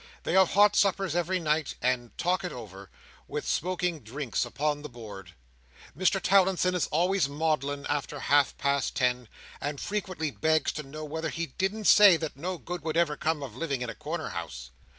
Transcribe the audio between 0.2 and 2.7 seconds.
They have hot suppers every night, and "talk it